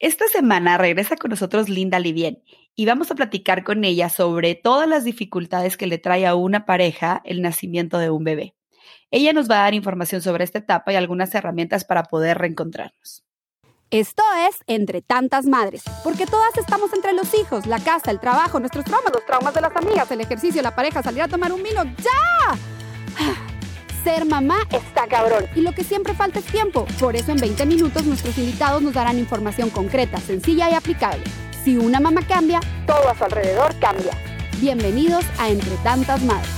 [0.00, 2.40] Esta semana regresa con nosotros Linda Livien
[2.76, 6.66] y vamos a platicar con ella sobre todas las dificultades que le trae a una
[6.66, 8.54] pareja el nacimiento de un bebé.
[9.10, 13.24] Ella nos va a dar información sobre esta etapa y algunas herramientas para poder reencontrarnos.
[13.90, 18.60] Esto es Entre tantas madres, porque todas estamos entre los hijos, la casa, el trabajo,
[18.60, 21.62] nuestros traumas, los traumas de las amigas, el ejercicio, la pareja, salir a tomar un
[21.62, 21.82] vino.
[21.84, 23.48] ¡Ya!
[24.08, 25.44] Ser mamá está cabrón.
[25.54, 26.86] Y lo que siempre falta es tiempo.
[26.98, 31.22] Por eso en 20 minutos nuestros invitados nos darán información concreta, sencilla y aplicable.
[31.62, 34.12] Si una mamá cambia, todo a su alrededor cambia.
[34.62, 36.50] Bienvenidos a Entre Tantas Madres.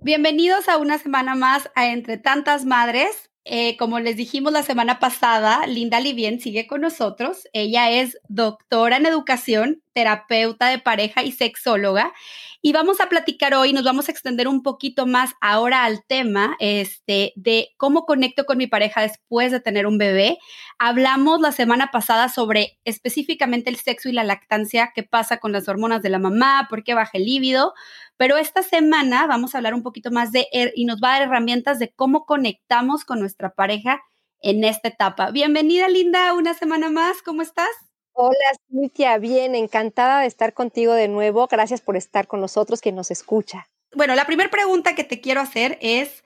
[0.00, 3.28] Bienvenidos a una semana más a Entre Tantas Madres.
[3.44, 7.46] Eh, como les dijimos la semana pasada, Linda Livien sigue con nosotros.
[7.52, 12.14] Ella es doctora en educación, terapeuta de pareja y sexóloga.
[12.62, 16.56] Y vamos a platicar hoy, nos vamos a extender un poquito más ahora al tema
[16.58, 20.38] este, de cómo conecto con mi pareja después de tener un bebé.
[20.78, 25.68] Hablamos la semana pasada sobre específicamente el sexo y la lactancia, qué pasa con las
[25.68, 27.74] hormonas de la mamá, por qué baja el líbido.
[28.16, 31.28] Pero esta semana vamos a hablar un poquito más de y nos va a dar
[31.28, 34.02] herramientas de cómo conectamos con nuestra pareja
[34.40, 35.30] en esta etapa.
[35.30, 37.22] Bienvenida, Linda, una semana más.
[37.22, 37.85] ¿Cómo estás?
[38.18, 38.34] Hola,
[38.70, 41.46] Cintia, bien, encantada de estar contigo de nuevo.
[41.48, 43.68] Gracias por estar con nosotros, que nos escucha.
[43.94, 46.24] Bueno, la primera pregunta que te quiero hacer es,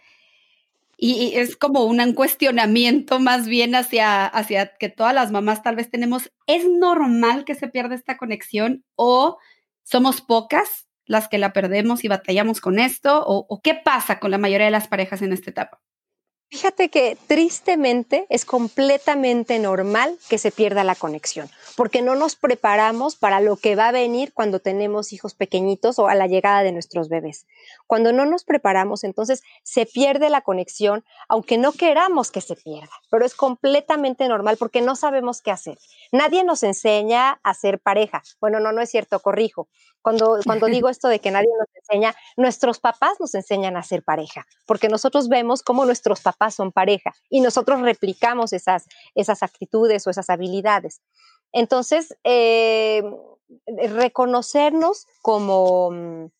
[0.96, 5.91] y es como un cuestionamiento más bien hacia, hacia que todas las mamás tal vez
[5.91, 9.38] tenemos, ¿es normal que se pierda esta conexión o
[9.83, 13.24] somos pocas las que la perdemos y batallamos con esto?
[13.27, 15.80] ¿O, o qué pasa con la mayoría de las parejas en esta etapa?
[16.53, 23.15] Fíjate que tristemente es completamente normal que se pierda la conexión, porque no nos preparamos
[23.15, 26.73] para lo que va a venir cuando tenemos hijos pequeñitos o a la llegada de
[26.73, 27.47] nuestros bebés.
[27.87, 32.91] Cuando no nos preparamos, entonces se pierde la conexión, aunque no queramos que se pierda,
[33.12, 35.79] pero es completamente normal porque no sabemos qué hacer.
[36.11, 38.25] Nadie nos enseña a ser pareja.
[38.41, 39.69] Bueno, no, no es cierto, corrijo.
[40.03, 44.03] Cuando, cuando digo esto de que nadie nos enseña, nuestros papás nos enseñan a ser
[44.03, 50.06] pareja, porque nosotros vemos cómo nuestros papás son pareja y nosotros replicamos esas, esas actitudes
[50.06, 51.02] o esas habilidades.
[51.52, 53.02] Entonces, eh,
[53.67, 56.30] reconocernos como,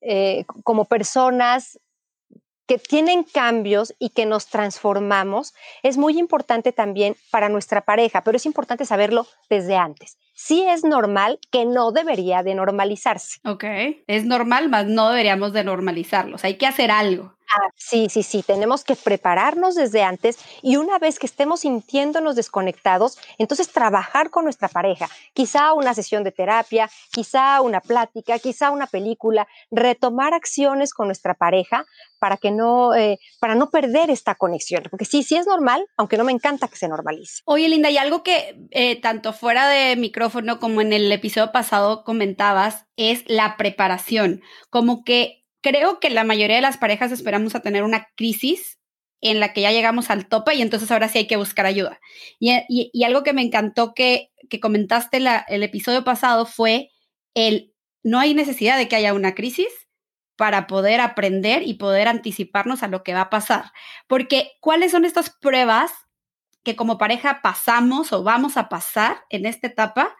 [0.00, 1.78] eh, como personas
[2.66, 5.52] que tienen cambios y que nos transformamos
[5.82, 10.84] es muy importante también para nuestra pareja, pero es importante saberlo desde antes sí es
[10.84, 13.40] normal que no debería de normalizarse.
[13.44, 13.64] Ok,
[14.06, 16.44] es normal, mas no deberíamos de normalizarlos.
[16.44, 17.33] Hay que hacer algo.
[17.52, 22.36] Ah, sí, sí, sí, tenemos que prepararnos desde antes y una vez que estemos sintiéndonos
[22.36, 28.70] desconectados, entonces trabajar con nuestra pareja, quizá una sesión de terapia, quizá una plática, quizá
[28.70, 31.84] una película, retomar acciones con nuestra pareja
[32.18, 36.16] para que no, eh, para no perder esta conexión, porque sí, sí es normal, aunque
[36.16, 37.42] no me encanta que se normalice.
[37.44, 42.02] Oye, Linda, y algo que eh, tanto fuera de micrófono como en el episodio pasado
[42.04, 44.40] comentabas es la preparación,
[44.70, 48.78] como que creo que la mayoría de las parejas esperamos a tener una crisis
[49.22, 51.98] en la que ya llegamos al tope y entonces ahora sí hay que buscar ayuda.
[52.38, 55.16] Y, algo que me encantó que, que comentaste
[55.48, 56.90] el episodio pasado fue
[57.32, 59.68] el no hay necesidad de que haya una crisis
[60.36, 63.72] para poder aprender y poder anticiparnos a lo que va a pasar.
[64.06, 65.90] Porque ¿cuáles son estas pruebas
[66.62, 70.14] que como pareja pasamos o vamos a pasar en esta etapa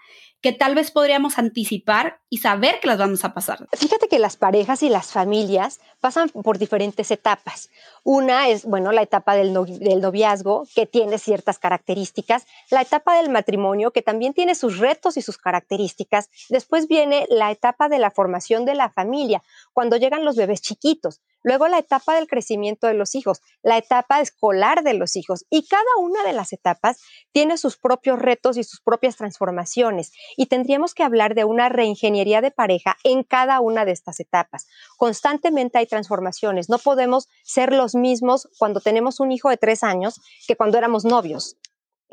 [0.44, 3.66] que tal vez podríamos anticipar y saber que las vamos a pasar.
[3.72, 7.70] Fíjate que las parejas y las familias pasan por diferentes etapas.
[8.02, 13.90] Una es, bueno, la etapa del, noviazgo, que tiene ciertas características, la etapa del matrimonio,
[13.90, 16.28] que también tiene sus retos y sus características.
[16.50, 21.22] Después viene la etapa de la formación de la familia, cuando llegan los bebés chiquitos.
[21.44, 25.44] Luego la etapa del crecimiento de los hijos, la etapa escolar de los hijos.
[25.50, 27.00] Y cada una de las etapas
[27.32, 30.12] tiene sus propios retos y sus propias transformaciones.
[30.36, 34.66] Y tendríamos que hablar de una reingeniería de pareja en cada una de estas etapas.
[34.96, 36.70] Constantemente hay transformaciones.
[36.70, 41.04] No podemos ser los mismos cuando tenemos un hijo de tres años que cuando éramos
[41.04, 41.58] novios.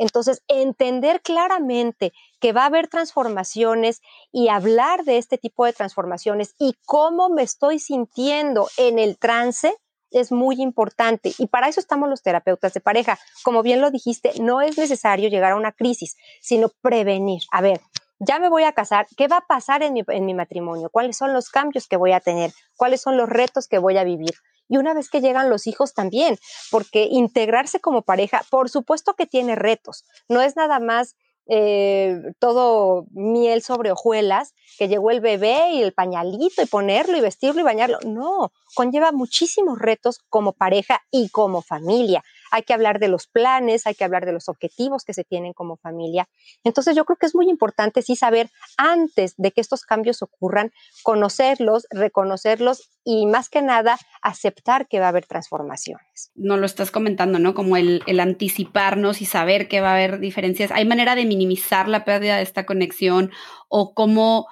[0.02, 4.02] Entonces, entender claramente que va a haber transformaciones
[4.32, 9.76] y hablar de este tipo de transformaciones y cómo me estoy sintiendo en el trance
[10.10, 11.34] es muy importante.
[11.38, 13.20] Y para eso estamos los terapeutas de pareja.
[13.44, 17.44] Como bien lo dijiste, no es necesario llegar a una crisis, sino prevenir.
[17.52, 17.80] A ver,
[18.18, 20.90] ya me voy a casar, ¿qué va a pasar en mi, en mi matrimonio?
[20.90, 22.52] ¿Cuáles son los cambios que voy a tener?
[22.76, 24.34] ¿Cuáles son los retos que voy a vivir?
[24.72, 26.38] Y una vez que llegan los hijos también,
[26.72, 31.16] porque integrarse como pareja, por supuesto que tiene retos, no es nada más
[31.48, 37.22] eh, todo miel sobre hojuelas, que llegó el bebé y el pañalito y ponerlo y
[37.22, 38.00] vestirlo y bañarlo.
[38.06, 42.24] No, conlleva muchísimos retos como pareja y como familia.
[42.52, 45.54] Hay que hablar de los planes, hay que hablar de los objetivos que se tienen
[45.54, 46.28] como familia.
[46.64, 50.72] Entonces yo creo que es muy importante sí saber antes de que estos cambios ocurran,
[51.04, 56.32] conocerlos, reconocerlos y más que nada aceptar que va a haber transformaciones.
[56.36, 57.54] No lo estás comentando, ¿no?
[57.54, 60.72] Como el, el anticiparnos y saber que va a haber diferencias.
[60.72, 63.32] ¿Hay manera de minimizar la pérdida de esta conexión
[63.70, 64.48] o cómo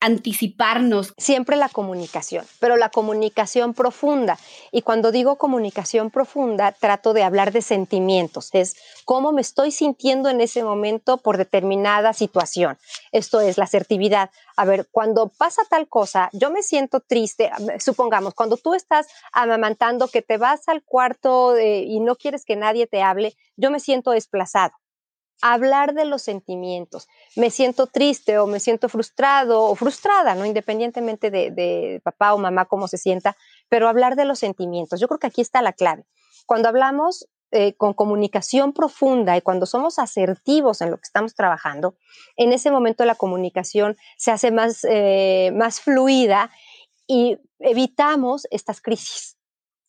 [0.00, 1.14] anticiparnos.
[1.16, 4.38] Siempre la comunicación, pero la comunicación profunda.
[4.72, 10.28] Y cuando digo comunicación profunda, trato de hablar de sentimientos, es cómo me estoy sintiendo
[10.28, 12.78] en ese momento por determinada situación.
[13.12, 14.30] Esto es la asertividad.
[14.56, 20.08] A ver, cuando pasa tal cosa, yo me siento triste, supongamos, cuando tú estás amamantando
[20.08, 23.80] que te vas al cuarto eh, y no quieres que nadie te hable, yo me
[23.80, 24.72] siento desplazado
[25.40, 27.08] hablar de los sentimientos.
[27.36, 30.44] Me siento triste o me siento frustrado o frustrada, ¿no?
[30.44, 33.36] Independientemente de, papá o mamá cómo se sienta,
[33.68, 35.00] pero hablar de los sentimientos.
[35.00, 36.04] Yo creo que aquí está la clave.
[36.46, 41.96] Cuando hablamos eh, con comunicación profunda y cuando somos asertivos en lo que estamos trabajando,
[42.36, 46.50] en ese momento la comunicación se hace más, eh, más fluida
[47.06, 49.37] y evitamos estas crisis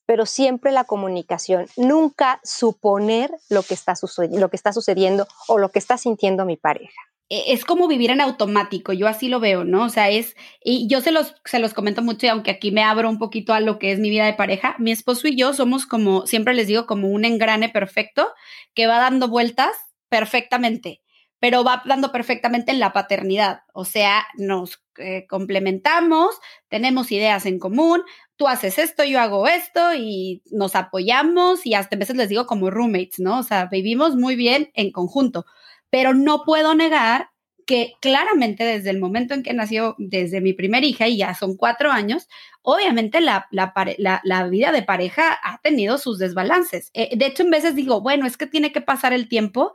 [0.10, 6.46] pero siempre la comunicación, nunca suponer lo que está, sucediendo o lo que está sintiendo
[6.46, 9.84] mi pareja e, es como vivir en automático, yo así lo veo, ¿no?
[9.84, 12.82] O sea, es, y yo se los, se los comento mucho, y aunque aquí me
[12.82, 15.54] abro un poquito a lo que es mi vida de pareja, mi esposo y yo
[15.54, 18.32] somos como, siempre les digo, como un engrane perfecto
[18.74, 19.70] que va dando vueltas
[20.10, 21.02] perfectamente
[21.40, 23.62] pero va dando perfectamente en la paternidad.
[23.74, 28.04] O sea, nos eh, complementamos, tenemos ideas en común,
[28.40, 32.70] tú haces esto, yo hago esto y nos apoyamos y hasta veces les digo como
[32.70, 33.40] roommates, ¿no?
[33.40, 35.46] O sea, vivimos muy bien en conjunto,
[35.90, 37.32] pero no puedo negar
[37.66, 41.58] que claramente desde el momento en que nació, desde mi primera hija, y ya son
[41.58, 42.30] cuatro años,
[42.62, 46.92] obviamente la, la, vida de pareja ha tenido sus desbalances.
[46.94, 49.74] Eh, de hecho, en veces digo, bueno, es que tiene que pasar el tiempo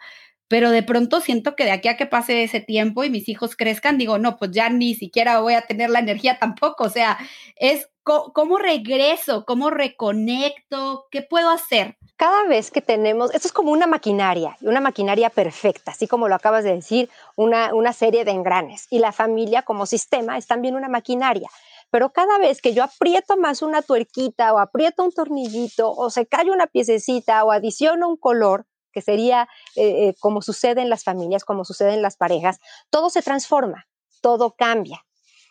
[0.49, 3.57] pero de pronto siento que de aquí a que pase ese tiempo y mis hijos
[3.57, 7.19] crezcan, digo, no, pues ya ni siquiera voy a tener la energía tampoco, o sea,
[7.57, 11.97] es cómo regreso, cómo reconecto, qué puedo hacer.
[12.17, 16.35] Cada vez que tenemos, esto es como una maquinaria, una maquinaria perfecta, así como lo
[16.35, 18.87] acabas de decir, una, una serie de engranes.
[18.91, 21.49] Y la familia como sistema es también una maquinaria
[21.95, 26.27] pero cada vez que yo aprieto más una tuerquita o aprieto un tornillito o se
[26.27, 31.05] cae una piececita o adiciono un color, que sería eh, eh, como sucede en las
[31.05, 33.87] familias, como sucede en las parejas, todo se transforma,
[34.23, 35.05] todo cambia.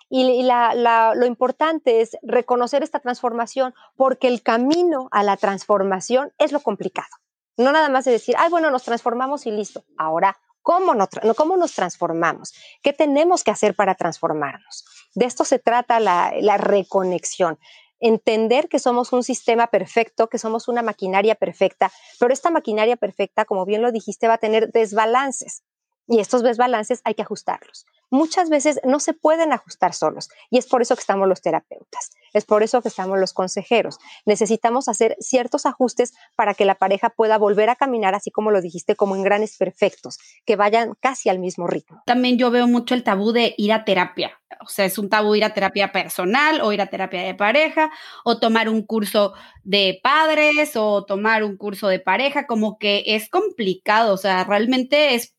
[0.09, 6.59] Y, lo importante es reconocer esta transformación porque el camino a la transformación es lo
[6.59, 7.09] complicado.
[7.57, 9.83] No nada más de decir, ay, bueno, nos transformamos y listo.
[9.97, 10.93] Ahora, ¿cómo,
[11.35, 12.53] cómo nos transformamos?
[12.83, 14.85] ¿Qué tenemos que hacer para transformarnos?
[15.15, 17.57] De esto se trata la reconexión
[18.03, 23.45] entender que somos un sistema perfecto, que somos una maquinaria perfecta, pero esta maquinaria perfecta,
[23.45, 25.63] como bien lo dijiste, va a tener desbalances
[26.07, 30.67] y estos desbalances hay que ajustarlos muchas veces no se pueden ajustar solos y es
[30.67, 33.97] por eso que estamos los terapeutas, es por eso que estamos los consejeros.
[34.25, 38.61] Necesitamos hacer ciertos ajustes para que la pareja pueda volver a caminar, así como lo
[38.61, 42.03] dijiste, como en granes perfectos, que vayan casi al mismo ritmo.
[42.05, 44.39] También yo veo mucho el tabú de ir a terapia.
[44.61, 47.89] O sea, es un tabú ir a terapia personal o ir a terapia de pareja
[48.23, 49.33] o tomar un curso
[49.63, 55.15] de padres o tomar un curso de pareja, como que es complicado, o sea, realmente
[55.15, 55.33] es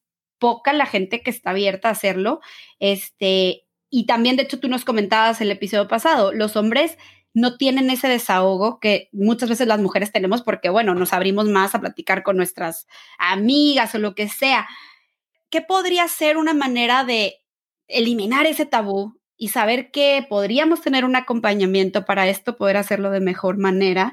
[0.44, 2.40] poca la gente que está abierta a hacerlo.
[2.78, 6.98] Este, y también, de hecho, tú nos comentabas el episodio pasado, los hombres
[7.32, 11.74] no tienen ese desahogo que muchas veces las mujeres tenemos porque, bueno, nos abrimos más
[11.74, 12.86] a platicar con nuestras
[13.18, 14.68] amigas o lo que sea.
[15.48, 17.36] ¿Qué podría ser una manera de
[17.88, 23.20] eliminar ese tabú y saber que podríamos tener un acompañamiento para esto, poder hacerlo de
[23.20, 24.12] mejor manera?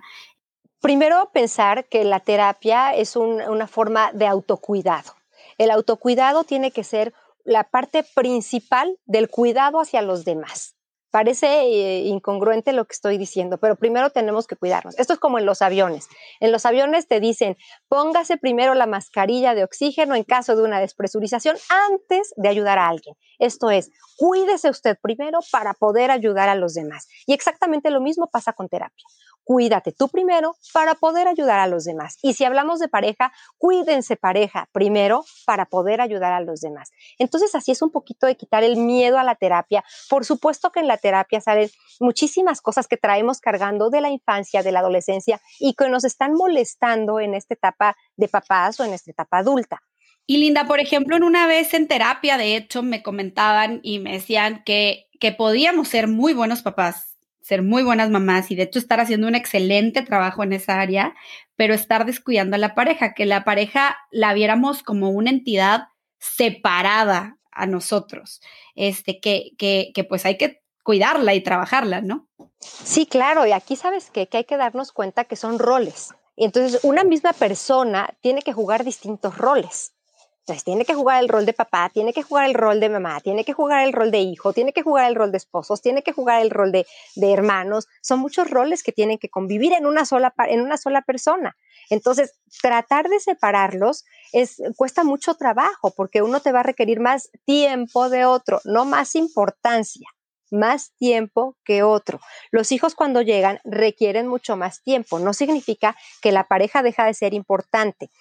[0.79, 5.20] Primero, pensar que la terapia es una forma de autocuidado.
[5.61, 7.13] El autocuidado tiene que ser
[7.43, 10.75] la parte principal del cuidado hacia los demás.
[11.11, 14.97] Parece eh, incongruente lo que estoy diciendo, pero primero tenemos que cuidarnos.
[14.97, 16.07] Esto es como en los aviones.
[16.39, 17.57] En los aviones te dicen,
[17.89, 22.87] póngase primero la mascarilla de oxígeno en caso de una despresurización antes de ayudar a
[22.87, 23.15] alguien.
[23.37, 27.07] Esto es, cuídese usted primero para poder ayudar a los demás.
[27.27, 29.05] Y exactamente lo mismo pasa con terapia
[29.43, 32.17] cuídate tú primero para poder ayudar a los demás.
[32.21, 36.91] Y si hablamos de pareja, cuídense pareja primero para poder ayudar a los demás.
[37.17, 39.83] Entonces así es un poquito de quitar el miedo a la terapia.
[40.09, 41.69] Por supuesto que en la terapia salen
[41.99, 46.33] muchísimas cosas que traemos cargando de la infancia, de la adolescencia y que nos están
[46.33, 49.81] molestando en esta etapa de papás o en esta etapa adulta.
[50.27, 54.13] Y Linda, por ejemplo, en una vez en terapia, de hecho, me comentaban y me
[54.13, 57.10] decían que, que podíamos ser muy buenos papás
[57.41, 61.15] ser muy buenas mamás y de hecho estar haciendo un excelente trabajo en esa área,
[61.55, 65.87] pero estar descuidando a la pareja, que la pareja la viéramos como una entidad
[66.19, 68.41] separada a nosotros,
[68.75, 72.27] este, que, que, que pues hay que cuidarla y trabajarla, ¿no?
[72.59, 76.09] Sí, claro, y aquí sabes que hay que darnos cuenta que son roles.
[76.35, 79.93] Y entonces una misma persona tiene que jugar distintos roles.
[80.41, 83.19] Entonces tiene que jugar el rol de papá, tiene que jugar el rol de mamá,
[83.21, 86.01] tiene que jugar el rol de hijo, tiene que jugar el rol de esposos, tiene
[86.01, 87.87] que jugar el rol de, de hermanos.
[88.01, 91.55] Son muchos roles que tienen que convivir en una sola, en una sola persona.
[91.91, 97.29] Entonces, tratar de separarlos es, cuesta mucho trabajo porque uno te va a requerir más
[97.45, 100.07] tiempo de otro, no más importancia
[100.51, 102.19] más tiempo que otro.
[102.51, 105.19] Los hijos cuando llegan requieren mucho más tiempo.
[105.19, 108.11] No significa que la pareja deja de ser importante.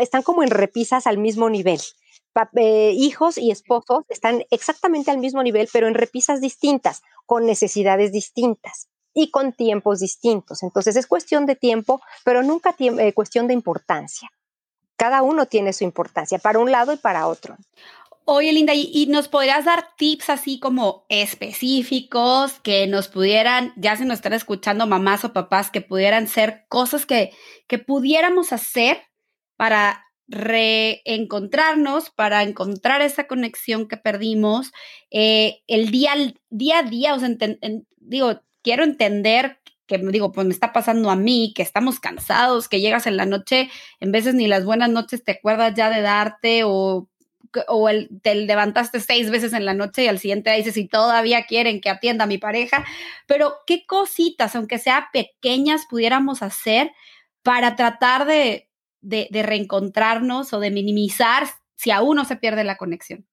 [0.00, 1.80] están como en repisas al mismo nivel.
[2.56, 8.10] Eh, hijos y esposos están exactamente al mismo nivel, pero en repisas distintas, con necesidades
[8.10, 10.62] distintas y con tiempos distintos.
[10.62, 14.28] Entonces es cuestión de tiempo, pero nunca eh, cuestión de importancia.
[14.96, 17.56] Cada uno tiene su importancia para un lado y para otro.
[18.26, 24.06] Oye, Linda, ¿y, nos podrías dar tips así como específicos que nos pudieran, ya se
[24.06, 27.32] nos están escuchando mamás o papás, que pudieran ser cosas que,
[27.66, 29.02] que pudiéramos hacer
[29.56, 34.72] para reencontrarnos, para encontrar esa conexión que perdimos,
[35.10, 36.14] eh, el día,
[36.48, 37.28] día a día, o sea,
[37.98, 42.80] digo, quiero entender que digo, pues me está pasando a mí, que estamos cansados, que
[42.80, 46.62] llegas en la noche, en veces ni las buenas noches te acuerdas ya de darte
[46.64, 47.08] o
[47.68, 50.86] o el, te levantaste seis veces en la noche y al siguiente día dices si
[50.86, 52.84] todavía quieren que atienda a mi pareja,
[53.26, 56.92] pero qué cositas, aunque sea pequeñas, pudiéramos hacer
[57.42, 58.68] para tratar de,
[59.00, 61.46] de, de reencontrarnos o de minimizar
[61.76, 63.26] si aún no se pierde la conexión.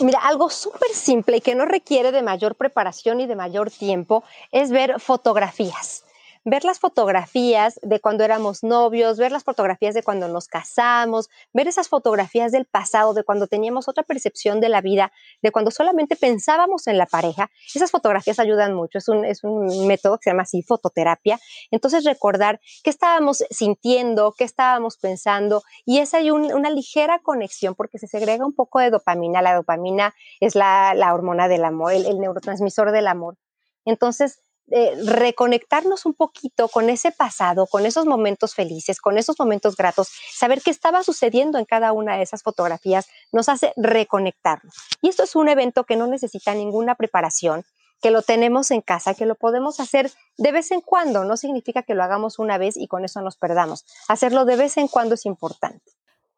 [0.00, 4.24] Mira, algo súper simple y que no requiere de mayor preparación y de mayor tiempo
[4.50, 6.04] es ver fotografías
[6.44, 11.68] ver las fotografías de cuando éramos novios, ver las fotografías de cuando nos casamos, ver
[11.68, 16.16] esas fotografías del pasado, de cuando teníamos otra percepción de la vida, de cuando solamente
[16.16, 17.50] pensábamos en la pareja.
[17.74, 18.98] Esas fotografías ayudan mucho.
[18.98, 21.38] Es un, es un método que se llama así fototerapia.
[21.70, 27.98] Entonces recordar qué estábamos sintiendo, qué estábamos pensando y esa hay una ligera conexión porque
[27.98, 29.42] se segrega un poco de dopamina.
[29.42, 33.36] La dopamina es la, hormona del amor, el neurotransmisor del amor.
[33.84, 39.76] Entonces, eh, reconectarnos un poquito con ese pasado, con esos momentos felices, con esos momentos
[39.76, 44.74] gratos, saber qué estaba sucediendo en cada una de esas fotografías, nos hace reconectarnos.
[45.02, 47.64] Y esto es un evento que no necesita ninguna preparación,
[48.00, 51.82] que lo tenemos en casa, que lo podemos hacer de vez en cuando, no significa
[51.82, 53.84] que lo hagamos una vez y con eso nos perdamos.
[54.08, 55.92] Hacerlo de vez en cuando es importante.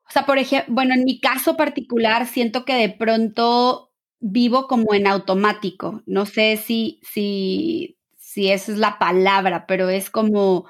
[0.09, 4.95] O sea, por ejemplo, bueno, en mi caso particular, siento que de pronto vivo como
[4.95, 6.02] en automático.
[6.07, 7.99] No sé si, si
[8.35, 10.67] si esa es la palabra, pero es como,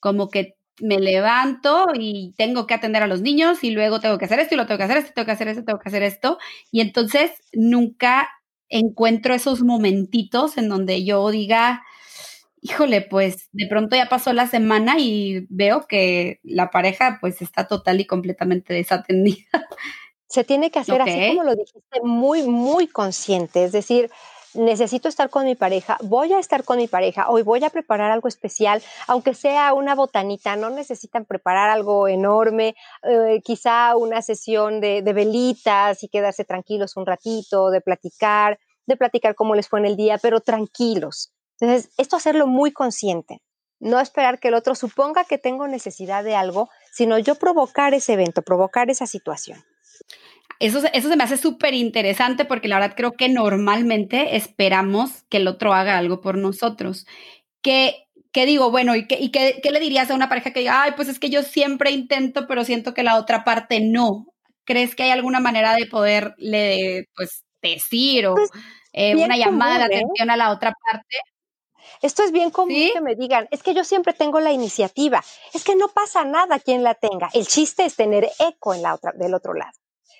[0.00, 4.26] como que me levanto y tengo que atender a los niños y luego tengo que
[4.26, 6.02] hacer esto y lo tengo que hacer esto, tengo que hacer esto, tengo que hacer
[6.02, 6.36] esto.
[6.70, 8.28] Y entonces nunca
[8.68, 11.82] encuentro esos momentitos en donde yo diga,
[12.60, 17.66] híjole, pues de pronto ya pasó la semana y veo que la pareja pues está
[17.66, 19.66] total y completamente desatendida.
[20.28, 24.10] Se tiene que hacer así como lo dijiste, muy, muy consciente, es decir,
[24.56, 28.10] necesito estar con mi pareja, voy a estar con mi pareja, hoy voy a preparar
[28.10, 34.80] algo especial, aunque sea una botanita, no necesitan preparar algo enorme, eh, quizá una sesión
[34.80, 39.80] de, de velitas y quedarse tranquilos un ratito, de platicar, de platicar cómo les fue
[39.80, 41.32] en el día, pero tranquilos.
[41.58, 43.42] Entonces, esto hacerlo muy consciente,
[43.78, 48.14] no esperar que el otro suponga que tengo necesidad de algo, sino yo provocar ese
[48.14, 49.62] evento, provocar esa situación.
[50.58, 55.38] Eso, eso se me hace súper interesante porque la verdad creo que normalmente esperamos que
[55.38, 57.06] el otro haga algo por nosotros.
[57.62, 60.60] Que, que digo, bueno, ¿y, qué, y qué, qué le dirías a una pareja que
[60.60, 64.26] diga, ay, pues es que yo siempre intento, pero siento que la otra parte no?
[64.64, 68.50] ¿Crees que hay alguna manera de poderle, pues, decir o pues,
[68.92, 69.98] eh, una llamada de ¿eh?
[69.98, 71.16] atención a la otra parte?
[72.02, 75.22] Esto es bien común que me digan, es que yo siempre tengo la iniciativa,
[75.54, 77.30] es que no pasa nada quien la tenga.
[77.32, 79.72] El chiste es tener eco en la otra, del otro lado.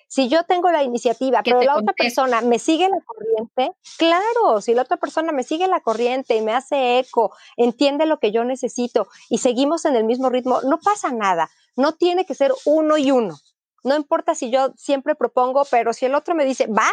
[0.09, 4.73] Si yo tengo la iniciativa, pero la otra persona me sigue la corriente, claro, si
[4.73, 8.45] la otra persona me sigue la corriente y me hace eco, entiende lo que yo
[8.45, 11.51] necesito y seguimos en el mismo ritmo, no pasa nada.
[11.75, 13.37] No tiene que ser uno y uno.
[13.83, 16.89] No importa si yo siempre propongo, pero si el otro me dice, va,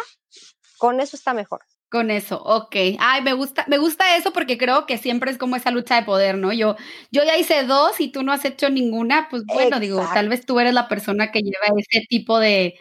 [0.78, 1.60] con eso está mejor.
[1.88, 2.74] Con eso, ok.
[2.98, 6.02] Ay, me gusta, me gusta eso porque creo que siempre es como esa lucha de
[6.02, 6.52] poder, ¿no?
[6.52, 6.74] Yo,
[7.12, 10.44] yo ya hice dos y tú no has hecho ninguna, pues bueno, digo, tal vez
[10.44, 12.74] tú eres la persona que lleva ese tipo de,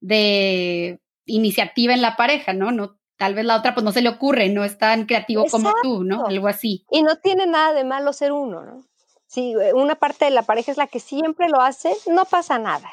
[0.00, 2.72] de iniciativa en la pareja, ¿no?
[2.72, 5.72] No tal vez la otra pues no se le ocurre, no es tan creativo como
[5.82, 6.26] tú, ¿no?
[6.26, 6.86] Algo así.
[6.90, 8.84] Y no tiene nada de malo ser uno, ¿no?
[9.26, 12.58] Si eh, una parte de la pareja es la que siempre lo hace, no pasa
[12.58, 12.88] nada.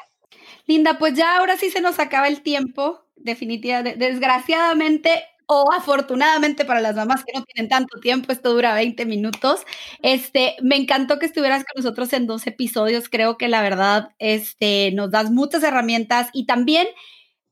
[0.66, 3.98] Linda, pues ya ahora sí se nos acaba el tiempo, definitivamente.
[3.98, 9.64] Desgraciadamente o afortunadamente para las mamás que no tienen tanto tiempo, esto dura 20 minutos.
[10.02, 13.08] Este, me encantó que estuvieras con nosotros en dos episodios.
[13.08, 16.88] Creo que la verdad, este, nos das muchas herramientas y también,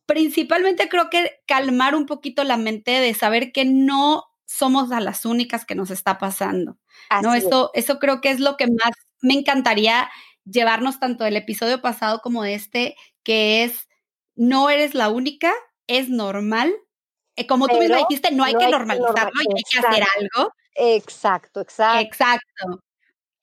[0.07, 5.25] principalmente creo que calmar un poquito la mente de saber que no somos a las
[5.25, 6.79] únicas que nos está pasando.
[7.23, 10.11] no, eso, eso creo que es lo que más me encantaría
[10.45, 13.89] llevarnos tanto del episodio pasado como de este, que es
[14.37, 15.53] no eres la única,
[15.87, 16.75] es normal.
[17.37, 20.53] Eh, como tú misma dijiste, no hay que normalizarlo, hay que hacer algo.
[20.75, 22.01] Exacto, exacto.
[22.01, 22.81] Exacto.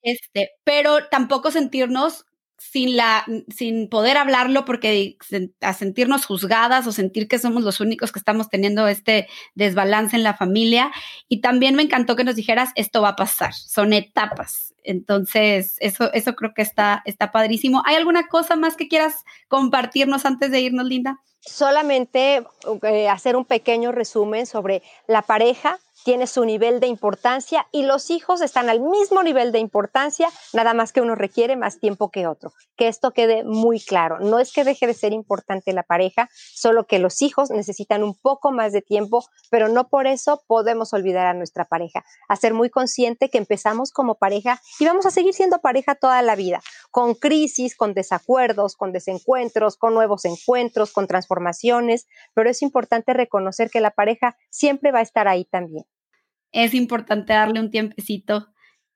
[0.01, 2.25] Este, pero tampoco sentirnos
[2.61, 5.17] sin, la, sin poder hablarlo porque
[5.61, 10.23] a sentirnos juzgadas o sentir que somos los únicos que estamos teniendo este desbalance en
[10.23, 10.91] la familia.
[11.27, 14.73] Y también me encantó que nos dijeras, esto va a pasar, son etapas.
[14.83, 17.81] Entonces, eso, eso creo que está, está padrísimo.
[17.85, 21.19] ¿Hay alguna cosa más que quieras compartirnos antes de irnos, Linda?
[21.39, 22.43] Solamente
[22.83, 28.09] eh, hacer un pequeño resumen sobre la pareja tiene su nivel de importancia y los
[28.09, 32.27] hijos están al mismo nivel de importancia, nada más que uno requiere más tiempo que
[32.27, 32.53] otro.
[32.75, 34.19] Que esto quede muy claro.
[34.19, 38.15] No es que deje de ser importante la pareja, solo que los hijos necesitan un
[38.15, 42.03] poco más de tiempo, pero no por eso podemos olvidar a nuestra pareja.
[42.27, 46.21] A ser muy consciente que empezamos como pareja y vamos a seguir siendo pareja toda
[46.21, 52.61] la vida, con crisis, con desacuerdos, con desencuentros, con nuevos encuentros, con transformaciones, pero es
[52.61, 55.85] importante reconocer que la pareja siempre va a estar ahí también
[56.51, 58.47] es importante darle un tiempecito,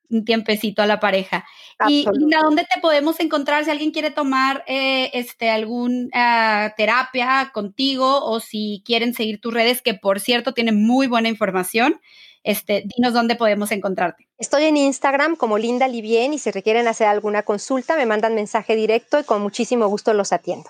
[0.10, 1.46] un tiempecito a la pareja.
[1.88, 7.52] Y Linda, ¿dónde te podemos encontrar si alguien quiere tomar eh, este, algún ah, terapia
[7.54, 12.00] contigo o si quieren seguir tus redes, que por cierto tienen muy buena información?
[12.44, 14.28] Este, dinos dónde podemos encontrarte.
[14.38, 18.76] Estoy en Instagram como Linda Livien y si requieren hacer alguna consulta me mandan mensaje
[18.76, 20.70] directo y con muchísimo gusto los atiendo.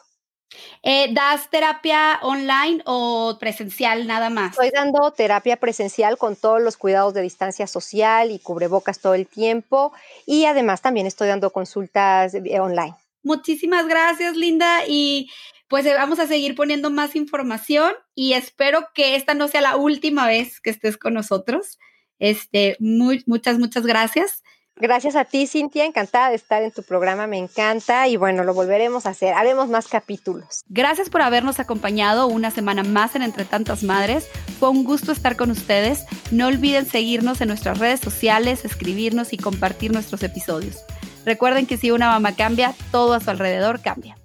[0.83, 4.51] Eh, ¿Das terapia online o presencial nada más?
[4.51, 9.27] Estoy dando terapia presencial con todos los cuidados de distancia social y cubrebocas todo el
[9.27, 9.91] tiempo
[10.25, 12.95] y además también estoy dando consultas eh, online.
[13.23, 14.85] Muchísimas gracias, Linda.
[14.87, 15.31] Y
[15.67, 19.75] pues eh, vamos a seguir poniendo más información y espero que esta no sea la
[19.75, 21.79] última vez que estés con nosotros.
[22.19, 24.43] Este, muchas, muchas gracias.
[24.77, 25.85] Gracias a ti, Cintia.
[25.85, 27.27] Encantada de estar en tu programa.
[27.27, 28.07] Me encanta.
[28.07, 29.33] Y bueno, lo volveremos a hacer.
[29.33, 30.63] Haremos más capítulos.
[30.67, 34.27] Gracias por habernos acompañado una semana más en Entre Tantas Madres.
[34.59, 36.05] Fue un gusto estar con ustedes.
[36.31, 40.83] No olviden seguirnos en nuestras redes sociales, escribirnos y compartir nuestros episodios.
[41.25, 44.17] Recuerden que si una mamá cambia, todo a su alrededor cambia.